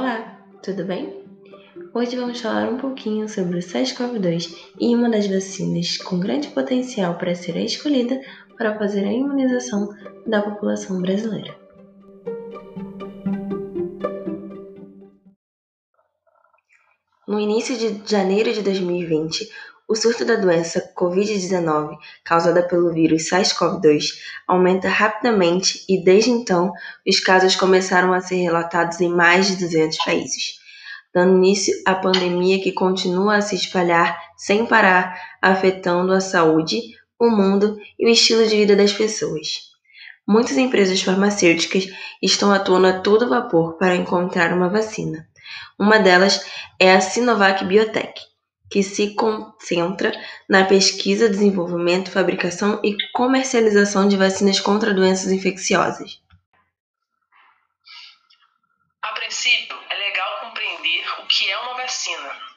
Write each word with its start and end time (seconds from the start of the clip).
Olá, 0.00 0.34
tudo 0.62 0.82
bem? 0.86 1.26
Hoje 1.92 2.16
vamos 2.16 2.40
falar 2.40 2.70
um 2.70 2.78
pouquinho 2.78 3.28
sobre 3.28 3.58
o 3.58 3.60
SARS-CoV-2 3.60 4.50
e 4.80 4.96
uma 4.96 5.10
das 5.10 5.26
vacinas 5.26 5.98
com 5.98 6.18
grande 6.18 6.48
potencial 6.48 7.18
para 7.18 7.34
ser 7.34 7.54
escolhida 7.58 8.18
para 8.56 8.78
fazer 8.78 9.04
a 9.04 9.12
imunização 9.12 9.94
da 10.26 10.40
população 10.40 11.02
brasileira. 11.02 11.54
No 17.28 17.38
início 17.38 17.76
de 17.76 18.10
janeiro 18.10 18.54
de 18.54 18.62
2020, 18.62 19.50
o 19.90 19.96
surto 19.96 20.24
da 20.24 20.36
doença 20.36 20.94
Covid-19, 20.96 21.98
causada 22.24 22.62
pelo 22.62 22.92
vírus 22.92 23.28
SARS-CoV-2, 23.28 24.04
aumenta 24.46 24.88
rapidamente 24.88 25.84
e, 25.88 26.04
desde 26.04 26.30
então, 26.30 26.72
os 27.04 27.18
casos 27.18 27.56
começaram 27.56 28.12
a 28.12 28.20
ser 28.20 28.36
relatados 28.36 29.00
em 29.00 29.08
mais 29.08 29.48
de 29.48 29.56
200 29.56 29.98
países, 30.04 30.60
dando 31.12 31.38
início 31.38 31.74
à 31.84 31.96
pandemia 31.96 32.62
que 32.62 32.70
continua 32.70 33.38
a 33.38 33.40
se 33.40 33.56
espalhar 33.56 34.16
sem 34.36 34.64
parar, 34.64 35.20
afetando 35.42 36.12
a 36.12 36.20
saúde, 36.20 36.80
o 37.18 37.28
mundo 37.28 37.76
e 37.98 38.06
o 38.06 38.08
estilo 38.08 38.46
de 38.46 38.54
vida 38.54 38.76
das 38.76 38.92
pessoas. 38.92 39.70
Muitas 40.24 40.56
empresas 40.56 41.02
farmacêuticas 41.02 41.88
estão 42.22 42.52
atuando 42.52 42.86
a 42.86 43.00
todo 43.00 43.28
vapor 43.28 43.76
para 43.76 43.96
encontrar 43.96 44.52
uma 44.52 44.68
vacina. 44.68 45.26
Uma 45.76 45.98
delas 45.98 46.46
é 46.78 46.94
a 46.94 47.00
Sinovac 47.00 47.64
Biotech 47.64 48.29
que 48.70 48.82
se 48.82 49.14
concentra 49.14 50.12
na 50.48 50.64
pesquisa, 50.64 51.28
desenvolvimento, 51.28 52.12
fabricação 52.12 52.80
e 52.84 52.96
comercialização 53.12 54.08
de 54.08 54.16
vacinas 54.16 54.60
contra 54.60 54.94
doenças 54.94 55.32
infecciosas. 55.32 56.20
A 59.02 59.12
princípio, 59.12 59.76
é 59.88 59.94
legal 59.94 60.40
compreender 60.40 61.20
o 61.20 61.26
que 61.26 61.50
é 61.50 61.58
uma 61.58 61.74
vacina. 61.74 62.50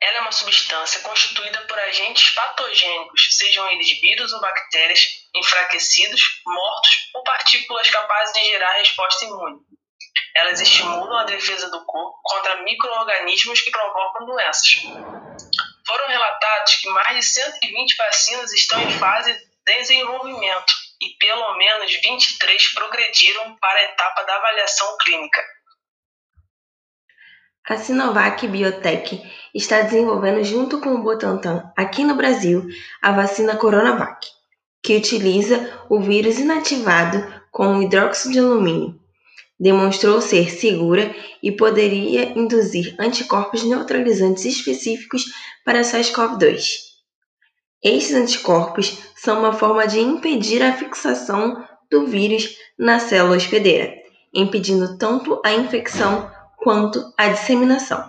Ela 0.00 0.18
é 0.18 0.20
uma 0.22 0.32
substância 0.32 1.00
constituída 1.02 1.60
por 1.68 1.78
agentes 1.78 2.30
patogênicos, 2.30 3.28
sejam 3.36 3.70
eles 3.70 4.00
vírus 4.00 4.32
ou 4.32 4.40
bactérias, 4.40 5.00
enfraquecidos, 5.32 6.40
mortos 6.44 6.90
ou 7.14 7.22
partículas 7.22 7.88
capazes 7.88 8.34
de 8.34 8.44
gerar 8.46 8.72
resposta 8.78 9.24
imune. 9.26 9.60
Elas 10.34 10.60
estimulam 10.60 11.18
a 11.18 11.24
defesa 11.24 11.70
do 11.70 11.84
corpo 11.84 12.18
contra 12.24 12.64
micro-organismos 12.64 13.60
que 13.60 13.70
provocam 13.70 14.26
doenças. 14.26 14.82
Foram 15.86 16.08
relatados 16.08 16.74
que 16.76 16.88
mais 16.90 17.16
de 17.16 17.22
120 17.22 17.96
vacinas 17.96 18.52
estão 18.52 18.80
em 18.82 18.90
fase 18.98 19.32
de 19.32 19.40
desenvolvimento 19.64 20.72
e 21.00 21.16
pelo 21.18 21.56
menos 21.56 21.92
23 21.92 22.74
progrediram 22.74 23.56
para 23.56 23.78
a 23.78 23.82
etapa 23.84 24.22
da 24.22 24.36
avaliação 24.36 24.96
clínica. 24.98 25.42
A 27.68 27.76
Sinovac 27.76 28.46
Biotech 28.46 29.22
está 29.54 29.82
desenvolvendo, 29.82 30.42
junto 30.44 30.80
com 30.80 30.94
o 30.94 31.02
Butantan, 31.02 31.72
aqui 31.76 32.04
no 32.04 32.16
Brasil, 32.16 32.66
a 33.00 33.12
vacina 33.12 33.56
Coronavac, 33.56 34.26
que 34.82 34.96
utiliza 34.96 35.86
o 35.88 36.00
vírus 36.00 36.38
inativado 36.38 37.42
com 37.50 37.80
hidróxido 37.80 38.32
de 38.32 38.38
alumínio 38.40 39.01
demonstrou 39.62 40.20
ser 40.20 40.50
segura 40.50 41.14
e 41.40 41.52
poderia 41.52 42.36
induzir 42.36 42.96
anticorpos 42.98 43.62
neutralizantes 43.62 44.44
específicos 44.44 45.22
para 45.64 45.82
SARS-CoV-2. 45.82 46.90
Estes 47.80 48.16
anticorpos 48.16 48.98
são 49.14 49.38
uma 49.38 49.52
forma 49.52 49.86
de 49.86 50.00
impedir 50.00 50.64
a 50.64 50.72
fixação 50.72 51.64
do 51.88 52.06
vírus 52.08 52.56
na 52.76 52.98
célula 52.98 53.36
hospedeira, 53.36 53.94
impedindo 54.34 54.98
tanto 54.98 55.40
a 55.44 55.52
infecção 55.52 56.28
quanto 56.56 57.00
a 57.16 57.28
disseminação. 57.28 58.02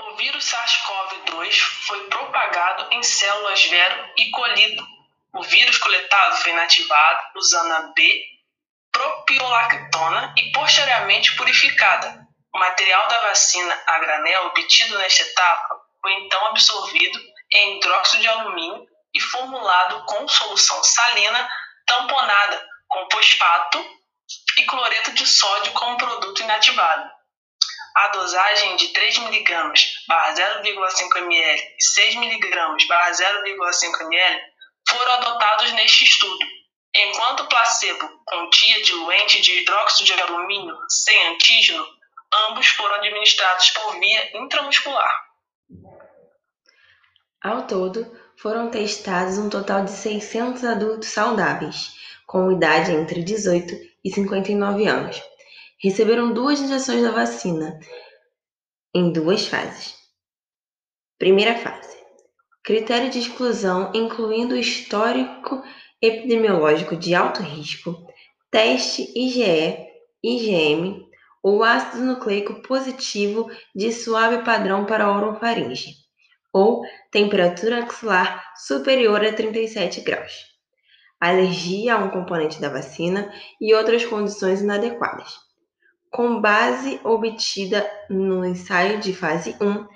O 0.00 0.16
vírus 0.16 0.44
SARS-CoV-2 0.44 1.58
foi 1.86 2.08
propagado 2.08 2.94
em 2.94 3.02
células 3.02 3.66
vero 3.66 3.96
e 4.16 4.30
colhido 4.30 5.01
o 5.34 5.42
vírus 5.42 5.76
coletado 5.78 6.36
foi 6.36 6.52
inativado 6.52 7.20
usando 7.36 7.72
a 7.72 7.80
B-propiolactona 7.94 10.34
e 10.36 10.52
posteriormente 10.52 11.34
purificada. 11.36 12.20
O 12.54 12.58
material 12.58 13.08
da 13.08 13.22
vacina 13.22 13.82
a 13.86 13.98
granel 13.98 14.44
obtido 14.46 14.98
nesta 14.98 15.22
etapa 15.22 15.80
foi 16.02 16.12
então 16.14 16.46
absorvido 16.48 17.18
em 17.50 17.78
hidróxido 17.78 18.20
de 18.22 18.28
alumínio 18.28 18.86
e 19.14 19.20
formulado 19.20 20.04
com 20.04 20.28
solução 20.28 20.84
salina 20.84 21.48
tamponada 21.86 22.68
com 22.88 23.08
fosfato 23.10 23.82
e 24.58 24.64
cloreto 24.64 25.12
de 25.12 25.26
sódio 25.26 25.72
como 25.72 25.96
produto 25.96 26.42
inativado. 26.42 27.10
A 27.94 28.08
dosagem 28.08 28.76
de 28.76 28.88
3 28.88 29.16
mg 29.18 29.72
0,5 30.10 31.16
ml 31.16 31.62
e 31.78 31.84
6 31.84 32.16
mg 32.16 32.86
0,5 32.86 34.00
ml 34.02 34.51
foram 34.92 35.12
adotados 35.14 35.72
neste 35.72 36.04
estudo, 36.04 36.46
enquanto 36.94 37.40
o 37.40 37.48
placebo 37.48 38.08
continha 38.26 38.82
diluente 38.82 39.40
de 39.40 39.60
hidróxido 39.60 40.04
de 40.04 40.20
alumínio 40.20 40.76
sem 40.88 41.28
antígeno, 41.28 41.84
ambos 42.48 42.68
foram 42.68 42.96
administrados 42.96 43.70
por 43.70 43.98
via 43.98 44.36
intramuscular. 44.38 45.32
Ao 47.42 47.66
todo, 47.66 48.06
foram 48.36 48.70
testados 48.70 49.38
um 49.38 49.50
total 49.50 49.84
de 49.84 49.90
600 49.90 50.64
adultos 50.64 51.08
saudáveis, 51.08 51.92
com 52.26 52.52
idade 52.52 52.92
entre 52.92 53.22
18 53.22 53.74
e 54.04 54.10
59 54.10 54.86
anos. 54.86 55.22
Receberam 55.82 56.32
duas 56.32 56.60
injeções 56.60 57.02
da 57.02 57.10
vacina, 57.10 57.80
em 58.94 59.12
duas 59.12 59.46
fases. 59.46 59.96
Primeira 61.18 61.58
fase: 61.58 62.01
Critério 62.64 63.10
de 63.10 63.18
exclusão 63.18 63.90
incluindo 63.92 64.56
histórico 64.56 65.60
epidemiológico 66.00 66.96
de 66.96 67.12
alto 67.12 67.42
risco, 67.42 68.06
teste 68.52 69.12
IgE, 69.16 69.88
IgM 70.22 71.04
ou 71.42 71.64
ácido 71.64 72.04
nucleico 72.04 72.62
positivo 72.62 73.50
de 73.74 73.90
suave 73.90 74.44
padrão 74.44 74.86
para 74.86 75.10
orofaringe, 75.10 75.96
ou 76.52 76.82
temperatura 77.10 77.82
axilar 77.82 78.52
superior 78.54 79.24
a 79.24 79.32
37 79.32 80.00
graus, 80.02 80.32
alergia 81.20 81.94
a 81.94 81.98
um 81.98 82.10
componente 82.10 82.60
da 82.60 82.68
vacina 82.68 83.32
e 83.60 83.74
outras 83.74 84.04
condições 84.04 84.60
inadequadas. 84.60 85.34
Com 86.12 86.40
base 86.40 87.00
obtida 87.02 87.90
no 88.08 88.44
ensaio 88.44 89.00
de 89.00 89.12
fase 89.12 89.56
1, 89.60 89.86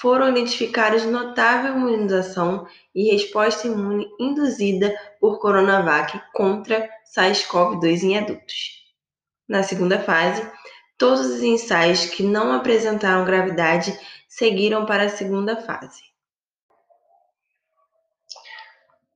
foram 0.00 0.30
identificados 0.30 1.04
notável 1.04 1.76
imunização 1.76 2.66
e 2.94 3.12
resposta 3.12 3.66
imune 3.66 4.08
induzida 4.18 4.98
por 5.20 5.38
Coronavac 5.38 6.18
contra 6.32 6.88
SARS-CoV-2 7.14 8.02
em 8.04 8.18
adultos. 8.18 8.80
Na 9.46 9.62
segunda 9.62 9.98
fase, 9.98 10.50
todos 10.96 11.26
os 11.26 11.42
ensaios 11.42 12.06
que 12.06 12.22
não 12.22 12.52
apresentaram 12.52 13.26
gravidade 13.26 13.98
seguiram 14.26 14.86
para 14.86 15.04
a 15.04 15.08
segunda 15.10 15.60
fase. 15.60 16.02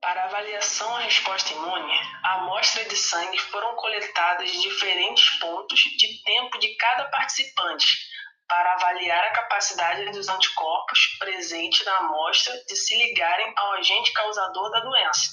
Para 0.03 0.25
avaliação 0.25 0.97
à 0.97 1.01
resposta 1.01 1.55
imune, 1.55 1.93
amostras 2.25 2.87
de 2.89 2.97
sangue 2.97 3.39
foram 3.39 3.75
coletadas 3.77 4.53
de 4.53 4.61
diferentes 4.61 5.31
pontos 5.39 5.81
de 5.81 6.23
tempo 6.23 6.59
de 6.59 6.77
cada 6.77 7.05
participante 7.05 8.13
para 8.49 8.75
avaliar 8.75 9.25
a 9.25 9.33
capacidade 9.33 10.11
dos 10.11 10.29
anticorpos 10.29 11.17
presentes 11.19 11.85
na 11.85 11.97
amostra 11.99 12.55
de 12.67 12.77
se 12.77 12.97
ligarem 12.97 13.53
ao 13.57 13.73
agente 13.73 14.13
causador 14.13 14.71
da 14.71 14.81
doença, 14.81 15.31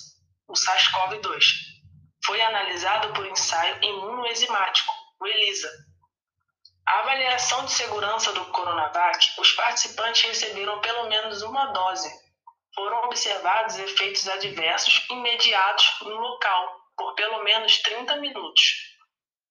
o 0.47 0.53
SARS-CoV-2. 0.53 1.43
Foi 2.25 2.41
analisado 2.41 3.13
por 3.13 3.25
ensaio 3.25 3.83
imunoenzimático, 3.83 4.93
o 5.19 5.27
ELISA. 5.27 5.69
A 6.87 6.99
avaliação 6.99 7.65
de 7.65 7.71
segurança 7.71 8.33
do 8.33 8.45
Coronavac, 8.45 9.33
os 9.39 9.51
participantes 9.53 10.23
receberam 10.23 10.79
pelo 10.81 11.07
menos 11.07 11.41
uma 11.41 11.67
dose. 11.67 12.09
Foram 12.73 13.03
observados 13.05 13.77
efeitos 13.77 14.27
adversos 14.27 15.05
imediatos 15.09 15.99
no 16.01 16.15
local, 16.15 16.81
por 16.97 17.13
pelo 17.15 17.43
menos 17.43 17.77
30 17.81 18.15
minutos. 18.17 18.63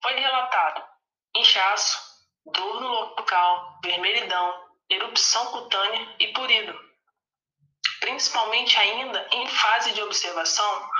Foi 0.03 0.15
relatado 0.15 0.91
inchaço, 1.37 1.99
dor 2.47 2.81
no 2.81 2.89
local, 2.89 3.79
vermelhidão, 3.83 4.71
erupção 4.89 5.47
cutânea 5.47 6.17
e 6.19 6.29
purido. 6.29 6.79
Principalmente 8.01 8.77
ainda 8.79 9.29
em 9.33 9.47
fase 9.47 9.93
de 9.93 10.03
observação, 10.03 10.91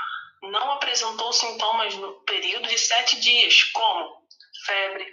não 0.43 0.71
apresentou 0.73 1.31
sintomas 1.33 1.95
no 1.95 2.21
período 2.23 2.67
de 2.67 2.77
sete 2.77 3.19
dias, 3.19 3.63
como 3.65 4.27
febre, 4.65 5.05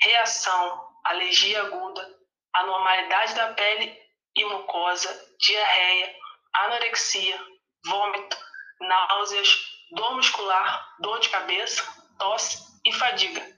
reação, 0.00 0.88
alergia 1.04 1.62
aguda, 1.62 2.18
anormalidade 2.54 3.34
da 3.34 3.52
pele 3.54 3.98
e 4.34 4.44
mucosa, 4.44 5.34
diarreia, 5.38 6.14
anorexia, 6.54 7.40
vômito, 7.86 8.36
náuseas, 8.80 9.56
dor 9.92 10.14
muscular, 10.16 10.96
dor 11.00 11.18
de 11.20 11.28
cabeça, 11.28 11.82
tosse 12.18 12.58
e 12.84 12.92
fadiga. 12.92 13.57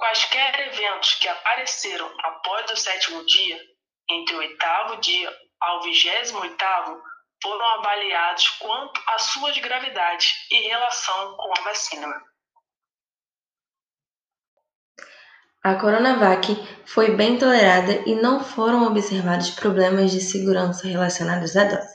Quaisquer 0.00 0.68
eventos 0.68 1.16
que 1.16 1.28
apareceram 1.28 2.10
após 2.20 2.70
o 2.70 2.76
sétimo 2.76 3.22
dia, 3.26 3.60
entre 4.08 4.34
o 4.34 4.38
oitavo 4.38 4.96
dia 4.96 5.30
ao 5.60 5.82
vigésimo 5.82 6.40
oitavo, 6.40 7.02
foram 7.42 7.66
avaliados 7.66 8.48
quanto 8.48 8.98
às 9.08 9.24
suas 9.24 9.58
gravidades 9.58 10.32
e 10.50 10.68
relação 10.68 11.36
com 11.36 11.52
a 11.58 11.62
vacina. 11.64 12.08
A 15.62 15.74
Coronavac 15.74 16.46
foi 16.86 17.14
bem 17.14 17.38
tolerada 17.38 17.92
e 18.06 18.14
não 18.14 18.42
foram 18.42 18.86
observados 18.86 19.50
problemas 19.50 20.12
de 20.12 20.22
segurança 20.22 20.88
relacionados 20.88 21.54
à 21.58 21.64
dose. 21.64 21.94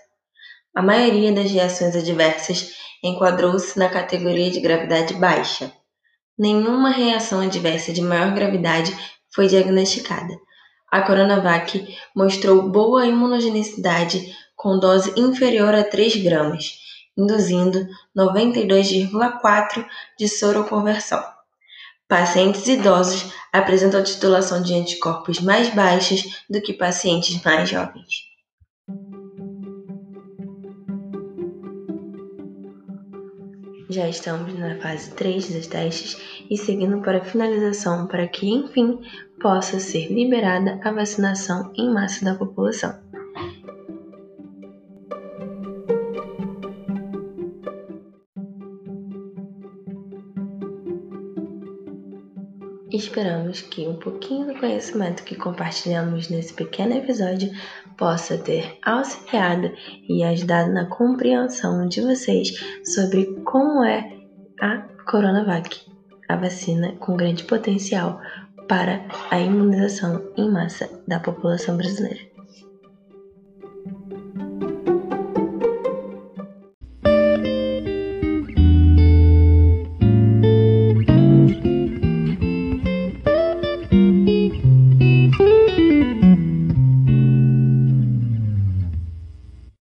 A 0.76 0.84
maioria 0.84 1.34
das 1.34 1.50
reações 1.50 1.96
adversas 1.96 2.72
enquadrou-se 3.04 3.80
na 3.80 3.90
categoria 3.90 4.52
de 4.52 4.62
gravidade 4.62 5.16
baixa. 5.16 5.74
Nenhuma 6.38 6.90
reação 6.90 7.40
adversa 7.40 7.94
de 7.94 8.02
maior 8.02 8.34
gravidade 8.34 8.94
foi 9.34 9.48
diagnosticada. 9.48 10.38
A 10.92 11.02
Coronavac 11.02 11.98
mostrou 12.14 12.70
boa 12.70 13.06
imunogenicidade 13.06 14.36
com 14.56 14.78
dose 14.78 15.14
inferior 15.18 15.74
a 15.74 15.84
3 15.84 16.18
gramas, 16.18 16.74
induzindo 17.18 17.88
92,4 18.16 19.86
de 20.20 20.28
soroconversão. 20.28 21.24
Pacientes 22.08 22.68
idosos 22.68 23.32
apresentam 23.52 24.04
titulação 24.04 24.62
de 24.62 24.74
anticorpos 24.74 25.40
mais 25.40 25.74
baixas 25.74 26.44
do 26.50 26.62
que 26.62 26.74
pacientes 26.74 27.42
mais 27.44 27.70
jovens. 27.70 28.35
Já 33.96 34.10
estamos 34.10 34.54
na 34.60 34.76
fase 34.76 35.10
3 35.12 35.54
dos 35.54 35.68
testes 35.68 36.18
e 36.52 36.58
seguindo 36.58 37.02
para 37.02 37.20
a 37.20 37.24
finalização 37.24 38.08
para 38.08 38.28
que, 38.28 38.46
enfim, 38.46 39.00
possa 39.40 39.80
ser 39.80 40.12
liberada 40.12 40.78
a 40.84 40.92
vacinação 40.92 41.72
em 41.78 41.90
massa 41.94 42.26
da 42.26 42.36
população. 42.36 42.94
Esperamos 52.96 53.62
que 53.62 53.86
um 53.86 53.96
pouquinho 53.96 54.48
do 54.48 54.58
conhecimento 54.58 55.26
que 55.26 55.36
compartilhamos 55.36 56.30
nesse 56.30 56.54
pequeno 56.54 56.94
episódio 56.96 57.52
possa 57.98 58.38
ter 58.38 58.78
auxiliado 58.82 59.70
e 60.08 60.24
ajudado 60.24 60.72
na 60.72 60.86
compreensão 60.86 61.90
de 61.90 62.00
vocês 62.00 62.54
sobre 62.86 63.26
como 63.44 63.84
é 63.84 64.18
a 64.62 64.78
Coronavac, 65.06 65.78
a 66.30 66.38
vacina 66.38 66.94
com 66.94 67.18
grande 67.18 67.44
potencial 67.44 68.22
para 68.66 69.06
a 69.30 69.42
imunização 69.42 70.32
em 70.38 70.50
massa 70.50 70.90
da 71.06 71.20
população 71.20 71.76
brasileira. 71.76 72.35